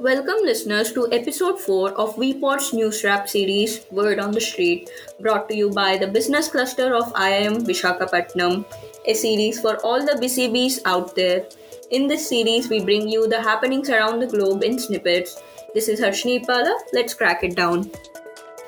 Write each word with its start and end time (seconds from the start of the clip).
Welcome, 0.00 0.44
listeners, 0.44 0.92
to 0.92 1.08
episode 1.10 1.58
4 1.60 1.92
of 1.94 2.14
VPod's 2.14 2.72
News 2.72 3.02
Wrap 3.02 3.28
series, 3.28 3.84
Word 3.90 4.20
on 4.20 4.30
the 4.30 4.40
Street, 4.40 4.88
brought 5.18 5.48
to 5.48 5.56
you 5.56 5.70
by 5.70 5.96
the 5.96 6.06
Business 6.06 6.48
Cluster 6.48 6.94
of 6.94 7.12
IIM 7.14 7.66
Vishakhapatnam, 7.66 8.64
a 9.06 9.14
series 9.14 9.60
for 9.60 9.78
all 9.78 10.06
the 10.06 10.12
BCBs 10.12 10.82
out 10.84 11.16
there. 11.16 11.46
In 11.90 12.06
this 12.06 12.28
series, 12.28 12.68
we 12.68 12.84
bring 12.84 13.08
you 13.08 13.26
the 13.26 13.42
happenings 13.42 13.90
around 13.90 14.20
the 14.20 14.28
globe 14.28 14.62
in 14.62 14.78
snippets. 14.78 15.42
This 15.74 15.88
is 15.88 16.00
Harshni 16.00 16.46
Pala. 16.46 16.78
Let's 16.92 17.14
crack 17.14 17.42
it 17.42 17.56
down. 17.56 17.90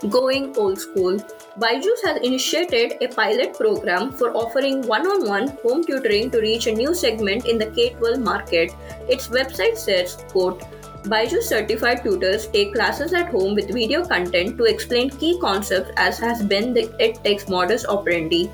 Going 0.09 0.57
old 0.57 0.79
school. 0.79 1.19
Byju's 1.59 2.03
has 2.05 2.23
initiated 2.23 2.95
a 3.03 3.09
pilot 3.09 3.53
program 3.55 4.11
for 4.13 4.35
offering 4.35 4.81
one 4.87 5.07
on 5.07 5.29
one 5.29 5.49
home 5.63 5.85
tutoring 5.85 6.31
to 6.31 6.41
reach 6.41 6.67
a 6.67 6.73
new 6.73 6.95
segment 6.95 7.45
in 7.45 7.59
the 7.59 7.67
K 7.67 7.91
12 7.91 8.19
market. 8.19 8.73
Its 9.09 9.29
website 9.29 9.77
says, 9.77 10.25
quote, 10.31 10.63
Byju 11.05 11.43
certified 11.43 12.03
tutors 12.03 12.47
take 12.47 12.73
classes 12.73 13.13
at 13.13 13.29
home 13.29 13.55
with 13.55 13.75
video 13.75 14.03
content 14.03 14.57
to 14.57 14.65
explain 14.65 15.11
key 15.11 15.39
concepts 15.39 15.91
as 15.99 16.19
has 16.19 16.43
been 16.43 16.73
the 16.73 16.85
EdTech's 16.99 17.51
modus 17.51 17.85
operandi. 17.85 18.51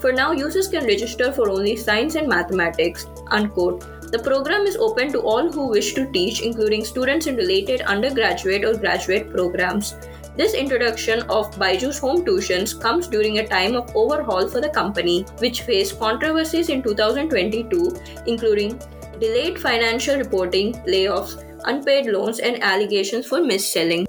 For 0.00 0.12
now, 0.12 0.32
users 0.32 0.66
can 0.66 0.84
register 0.84 1.30
for 1.32 1.48
only 1.48 1.76
science 1.76 2.16
and 2.16 2.28
mathematics. 2.28 3.06
Unquote. 3.30 3.84
The 4.10 4.18
program 4.18 4.62
is 4.62 4.76
open 4.76 5.12
to 5.12 5.20
all 5.20 5.52
who 5.52 5.68
wish 5.68 5.92
to 5.94 6.10
teach, 6.12 6.40
including 6.40 6.84
students 6.84 7.26
in 7.26 7.36
related 7.36 7.82
undergraduate 7.82 8.64
or 8.64 8.74
graduate 8.74 9.30
programs. 9.30 9.96
This 10.38 10.54
introduction 10.54 11.22
of 11.22 11.50
Byju's 11.56 11.98
home 11.98 12.24
tuitions 12.24 12.80
comes 12.80 13.08
during 13.08 13.38
a 13.38 13.46
time 13.48 13.74
of 13.74 13.90
overhaul 13.96 14.46
for 14.46 14.60
the 14.60 14.68
company, 14.68 15.26
which 15.38 15.62
faced 15.62 15.98
controversies 15.98 16.68
in 16.68 16.80
2022, 16.80 17.90
including 18.26 18.80
delayed 19.18 19.58
financial 19.60 20.16
reporting, 20.16 20.74
layoffs, 20.86 21.42
unpaid 21.64 22.06
loans, 22.06 22.38
and 22.38 22.62
allegations 22.62 23.26
for 23.26 23.42
mis-selling. 23.42 24.06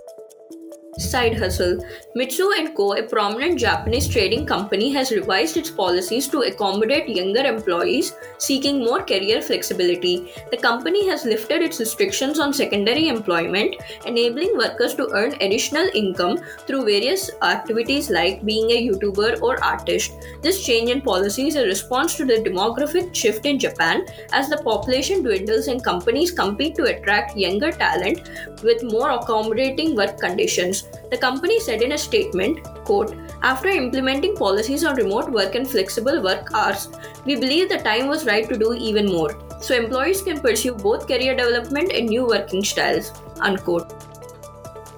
Side 1.00 1.38
hustle. 1.38 1.78
Mitsui 2.16 2.76
& 2.76 2.76
Co., 2.76 2.94
a 2.94 3.04
prominent 3.04 3.58
Japanese 3.58 4.08
trading 4.08 4.46
company, 4.46 4.92
has 4.92 5.12
revised 5.12 5.56
its 5.56 5.72
policies 5.72 6.28
to 6.28 6.42
accommodate 6.42 7.08
younger 7.08 7.40
employees 7.40 8.14
seeking 8.38 8.84
more 8.84 9.02
career 9.04 9.42
flexibility. 9.42 10.34
The 10.52 10.58
company 10.58 11.08
has 11.08 11.24
lifted 11.24 11.62
its 11.62 11.80
restrictions 11.80 12.38
on 12.38 12.54
secondary 12.54 13.08
employment, 13.08 13.76
enabling 14.06 14.58
workers 14.58 14.94
to 14.96 15.10
earn 15.14 15.36
additional 15.42 15.90
income 15.94 16.42
through 16.68 16.84
various 16.86 17.32
activities 17.42 18.10
like 18.10 18.46
being 18.46 18.70
a 18.72 18.90
YouTuber 18.90 19.42
or 19.42 19.64
artist. 19.64 20.12
This 20.42 20.66
change 20.66 20.90
in 20.90 21.02
policy 21.02 21.48
is 21.48 21.56
a 21.56 21.66
response 21.66 22.16
to 22.18 22.26
the 22.26 22.44
demographic 22.44 23.16
shift 23.16 23.46
in 23.46 23.58
Japan 23.58 24.06
as 24.34 24.50
the 24.50 24.58
population 24.58 25.24
dwindles 25.24 25.68
and 25.68 25.84
companies 25.84 26.32
compete 26.32 26.76
to 26.76 26.84
attract 26.84 27.38
younger 27.38 27.72
talent 27.72 28.30
with 28.64 28.84
more 28.84 29.12
accommodating 29.12 29.96
work 29.96 30.20
conditions. 30.20 30.89
The 31.10 31.18
company 31.18 31.60
said 31.60 31.82
in 31.82 31.94
a 31.94 31.98
statement, 31.98 32.64
quote, 32.86 33.16
After 33.42 33.70
implementing 33.70 34.36
policies 34.36 34.84
on 34.84 34.96
remote 34.96 35.32
work 35.32 35.56
and 35.56 35.68
flexible 35.68 36.22
work 36.22 36.50
hours, 36.54 36.90
we 37.26 37.36
believe 37.36 37.70
the 37.70 37.78
time 37.78 38.08
was 38.08 38.26
right 38.26 38.48
to 38.48 38.58
do 38.58 38.74
even 38.74 39.08
more, 39.08 39.38
so 39.62 39.76
employees 39.76 40.22
can 40.22 40.40
pursue 40.40 40.76
both 40.76 41.08
career 41.08 41.36
development 41.36 41.92
and 41.92 42.08
new 42.08 42.26
working 42.26 42.64
styles. 42.64 43.12
Unquote. 43.40 43.92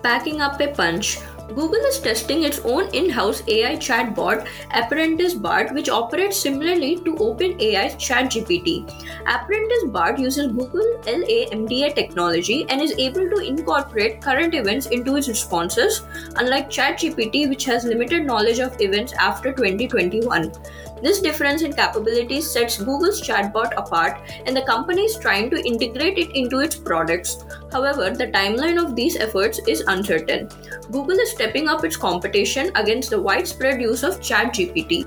Packing 0.03 0.41
up 0.41 0.59
a 0.59 0.67
punch. 0.67 1.19
Google 1.55 1.83
is 1.85 1.99
testing 1.99 2.43
its 2.43 2.59
own 2.59 2.87
in-house 2.95 3.43
AI 3.47 3.75
chatbot, 3.75 4.47
Apprentice 4.73 5.33
Bard, 5.33 5.73
which 5.73 5.89
operates 5.89 6.39
similarly 6.39 6.95
to 6.97 7.15
OpenAI's 7.15 7.95
ChatGPT. 7.95 8.89
Apprentice 9.27 9.83
Bard 9.87 10.17
uses 10.17 10.47
Google 10.47 11.01
LaMDA 11.03 11.93
technology 11.93 12.65
and 12.69 12.81
is 12.81 12.93
able 12.97 13.29
to 13.29 13.45
incorporate 13.45 14.21
current 14.21 14.55
events 14.55 14.85
into 14.85 15.17
its 15.17 15.27
responses, 15.27 16.03
unlike 16.37 16.69
ChatGPT, 16.69 17.49
which 17.49 17.65
has 17.65 17.83
limited 17.83 18.25
knowledge 18.25 18.59
of 18.59 18.79
events 18.79 19.11
after 19.13 19.51
2021. 19.51 20.53
This 21.01 21.19
difference 21.19 21.63
in 21.63 21.73
capabilities 21.73 22.49
sets 22.49 22.77
Google's 22.77 23.21
chatbot 23.21 23.73
apart, 23.75 24.21
and 24.45 24.55
the 24.55 24.61
company 24.61 25.01
is 25.01 25.17
trying 25.17 25.49
to 25.49 25.65
integrate 25.65 26.17
it 26.17 26.35
into 26.35 26.59
its 26.59 26.75
products. 26.75 27.43
However, 27.71 28.09
the 28.09 28.27
timeline 28.27 28.81
of 28.83 28.95
these 28.95 29.15
efforts 29.15 29.59
is 29.67 29.83
uncertain. 29.87 30.49
Google 30.91 31.17
is 31.17 31.31
stepping 31.31 31.69
up 31.69 31.85
its 31.85 31.95
competition 31.95 32.71
against 32.75 33.09
the 33.09 33.21
widespread 33.21 33.81
use 33.81 34.03
of 34.03 34.19
ChatGPT. 34.19 35.05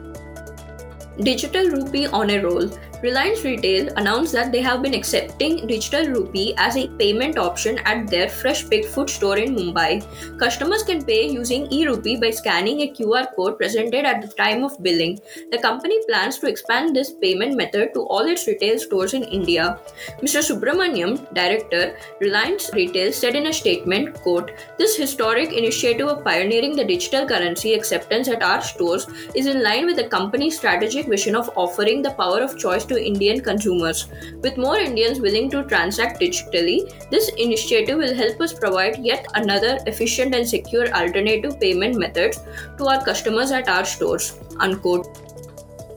Digital 1.22 1.68
Rupee 1.68 2.06
on 2.06 2.30
a 2.30 2.38
roll. 2.38 2.68
Reliance 3.04 3.44
Retail 3.44 3.88
announced 3.98 4.32
that 4.32 4.50
they 4.50 4.62
have 4.62 4.80
been 4.80 4.94
accepting 4.94 5.66
digital 5.66 6.06
rupee 6.06 6.54
as 6.56 6.74
a 6.78 6.88
payment 7.00 7.36
option 7.36 7.78
at 7.80 8.06
their 8.06 8.28
Freshpik 8.28 8.86
Food 8.86 9.10
store 9.10 9.36
in 9.36 9.54
Mumbai. 9.54 10.02
Customers 10.38 10.82
can 10.82 11.04
pay 11.04 11.28
using 11.28 11.70
e-rupee 11.70 12.16
by 12.16 12.30
scanning 12.30 12.80
a 12.80 12.90
QR 12.90 13.26
code 13.36 13.58
presented 13.58 14.06
at 14.06 14.22
the 14.22 14.28
time 14.28 14.64
of 14.64 14.82
billing. 14.82 15.20
The 15.50 15.58
company 15.58 15.98
plans 16.08 16.38
to 16.38 16.46
expand 16.46 16.96
this 16.96 17.12
payment 17.12 17.58
method 17.58 17.92
to 17.92 18.04
all 18.04 18.26
its 18.26 18.46
retail 18.46 18.78
stores 18.78 19.12
in 19.12 19.24
India. 19.24 19.78
Mr. 20.22 20.40
Subramaniam, 20.48 21.18
director, 21.34 21.98
Reliance 22.22 22.70
Retail, 22.72 23.12
said 23.12 23.36
in 23.36 23.48
a 23.48 23.52
statement, 23.52 24.14
quote, 24.22 24.50
This 24.78 24.96
historic 24.96 25.52
initiative 25.52 26.08
of 26.08 26.24
pioneering 26.24 26.74
the 26.74 26.84
digital 26.86 27.26
currency 27.26 27.74
acceptance 27.74 28.28
at 28.28 28.42
our 28.42 28.62
stores 28.62 29.06
is 29.34 29.44
in 29.44 29.62
line 29.62 29.84
with 29.84 29.96
the 29.96 30.08
company's 30.08 30.56
strategic 30.56 31.06
vision 31.06 31.36
of 31.36 31.50
offering 31.54 32.00
the 32.00 32.12
power 32.12 32.40
of 32.40 32.56
choice 32.56 32.86
to 32.86 32.93
to 32.94 33.04
Indian 33.04 33.40
consumers. 33.40 34.06
With 34.40 34.56
more 34.56 34.78
Indians 34.78 35.20
willing 35.20 35.50
to 35.50 35.64
transact 35.64 36.20
digitally, 36.20 36.78
this 37.10 37.28
initiative 37.36 37.98
will 37.98 38.14
help 38.14 38.40
us 38.40 38.52
provide 38.52 39.04
yet 39.04 39.26
another 39.34 39.78
efficient 39.86 40.34
and 40.34 40.48
secure 40.48 40.88
alternative 41.02 41.60
payment 41.60 41.96
methods 41.96 42.40
to 42.78 42.86
our 42.86 43.04
customers 43.04 43.50
at 43.50 43.68
our 43.68 43.84
stores. 43.84 44.38
Unquote. 44.60 45.06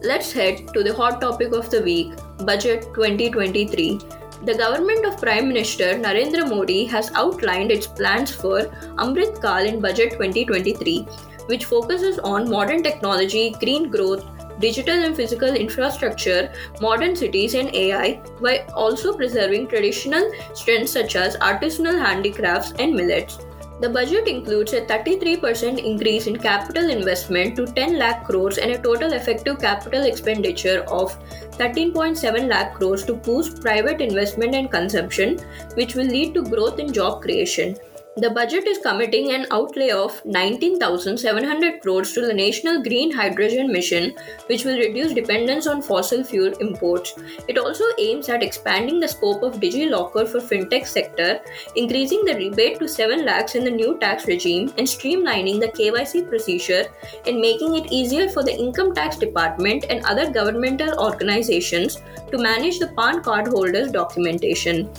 Let's 0.04 0.32
head 0.32 0.68
to 0.74 0.84
the 0.84 0.94
hot 0.94 1.22
topic 1.22 1.54
of 1.54 1.72
the 1.72 1.82
week 1.82 2.14
Budget 2.46 2.84
2023. 2.94 4.00
The 4.46 4.54
government 4.54 5.06
of 5.06 5.20
Prime 5.20 5.48
Minister 5.48 5.94
Narendra 5.96 6.48
Modi 6.48 6.86
has 6.86 7.12
outlined 7.16 7.72
its 7.72 7.88
plans 7.88 8.32
for 8.32 8.60
Amrit 9.06 9.42
Kal 9.42 9.66
in 9.66 9.82
Budget 9.82 10.12
2023, 10.12 11.00
which 11.48 11.66
focuses 11.66 12.20
on 12.20 12.48
modern 12.48 12.84
technology, 12.84 13.56
green 13.60 13.90
growth, 13.90 14.24
digital 14.60 15.04
and 15.04 15.16
physical 15.16 15.50
infrastructure, 15.50 16.52
modern 16.82 17.16
cities, 17.16 17.54
and 17.54 17.74
AI, 17.74 18.22
while 18.40 18.60
also 18.74 19.16
preserving 19.16 19.68
traditional 19.68 20.32
strengths 20.54 20.94
such 20.94 21.16
as 21.16 21.38
artisanal 21.38 22.00
handicrafts 22.00 22.74
and 22.80 22.94
millets. 22.94 23.40
The 23.80 23.90
budget 23.90 24.28
includes 24.28 24.74
a 24.74 24.82
33% 24.82 25.78
increase 25.78 26.26
in 26.26 26.40
capital 26.40 26.90
investment 26.90 27.56
to 27.58 27.68
10 27.68 28.00
lakh 28.00 28.26
crores 28.26 28.58
and 28.58 28.72
a 28.72 28.82
total 28.82 29.14
effective 29.14 29.60
capital 29.60 30.04
expenditure 30.04 30.84
of 30.90 31.16
13.7 31.60 32.48
lakh 32.50 32.74
crores 32.74 33.06
to 33.06 33.14
boost 33.14 33.62
private 33.62 34.02
investment 34.02 34.56
and 34.56 34.72
consumption, 34.72 35.38
which 35.76 35.94
will 35.94 36.08
lead 36.08 36.34
to 36.34 36.42
growth 36.42 36.80
in 36.80 36.92
job 36.92 37.22
creation. 37.22 37.78
The 38.20 38.32
budget 38.32 38.66
is 38.66 38.80
committing 38.80 39.32
an 39.32 39.46
outlay 39.52 39.92
of 39.92 40.26
19,700 40.26 41.82
crores 41.82 42.14
to 42.14 42.22
the 42.22 42.34
National 42.34 42.82
Green 42.82 43.12
Hydrogen 43.12 43.72
Mission, 43.72 44.16
which 44.48 44.66
will 44.66 44.76
reduce 44.76 45.14
dependence 45.14 45.68
on 45.68 45.84
fossil 45.84 46.24
fuel 46.24 46.52
imports. 46.60 47.14
It 47.48 47.60
also 47.60 47.84
aims 48.00 48.28
at 48.30 48.42
expanding 48.42 49.00
the 49.00 49.08
scope 49.08 49.44
of 49.44 49.60
DigiLocker 49.60 50.28
for 50.28 50.40
fintech 50.40 50.88
sector, 50.88 51.42
increasing 51.76 52.26
the 52.26 52.34
rebate 52.34 52.80
to 52.80 52.88
7 52.88 53.24
lakhs 53.24 53.54
in 53.54 53.64
the 53.64 53.70
new 53.70 54.00
tax 54.00 54.26
regime, 54.26 54.74
and 54.80 54.88
streamlining 54.88 55.60
the 55.60 55.68
KYC 55.68 56.28
procedure 56.28 56.88
and 57.28 57.40
making 57.40 57.76
it 57.76 57.92
easier 57.92 58.30
for 58.30 58.42
the 58.42 58.58
income 58.58 58.96
tax 58.96 59.18
department 59.18 59.86
and 59.92 60.04
other 60.06 60.32
governmental 60.32 61.00
organizations 61.00 62.02
to 62.32 62.40
manage 62.40 62.80
the 62.80 62.88
PAN 62.98 63.22
card 63.22 63.48
holders' 63.50 63.92
documentation. 63.92 64.90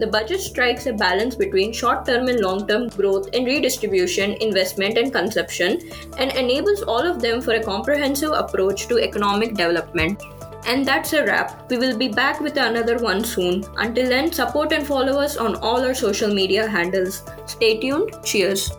The 0.00 0.06
budget 0.06 0.40
strikes 0.40 0.86
a 0.86 0.94
balance 0.94 1.36
between 1.36 1.74
short 1.74 2.06
term 2.06 2.28
and 2.28 2.40
long 2.40 2.66
term 2.66 2.88
growth 2.88 3.28
and 3.34 3.44
redistribution, 3.44 4.32
investment, 4.40 4.96
and 4.96 5.12
consumption, 5.12 5.78
and 6.16 6.32
enables 6.32 6.82
all 6.82 7.06
of 7.06 7.20
them 7.20 7.42
for 7.42 7.52
a 7.52 7.62
comprehensive 7.62 8.32
approach 8.32 8.88
to 8.88 8.98
economic 8.98 9.50
development. 9.50 10.22
And 10.66 10.86
that's 10.86 11.12
a 11.12 11.24
wrap. 11.24 11.70
We 11.70 11.76
will 11.76 11.98
be 11.98 12.08
back 12.08 12.40
with 12.40 12.56
another 12.56 12.98
one 12.98 13.22
soon. 13.24 13.64
Until 13.76 14.08
then, 14.08 14.32
support 14.32 14.72
and 14.72 14.86
follow 14.86 15.20
us 15.20 15.36
on 15.36 15.56
all 15.56 15.84
our 15.84 15.94
social 15.94 16.32
media 16.32 16.66
handles. 16.66 17.22
Stay 17.46 17.78
tuned. 17.78 18.10
Cheers. 18.24 18.70